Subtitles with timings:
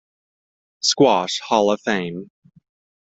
[0.81, 2.31] Squash Hall of Fame.